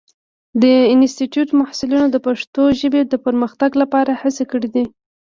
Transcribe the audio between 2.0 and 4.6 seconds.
د پښتو ژبې د پرمختګ لپاره هڅې